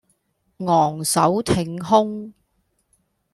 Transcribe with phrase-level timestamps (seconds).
[0.65, 2.33] 昂首挺胸